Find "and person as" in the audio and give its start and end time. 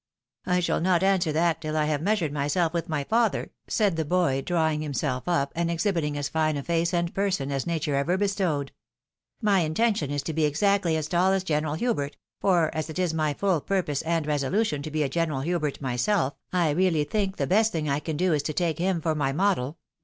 6.91-7.67